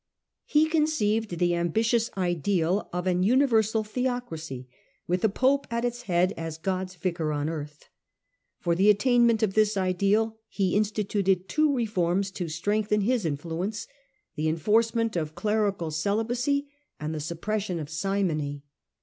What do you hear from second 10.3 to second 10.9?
he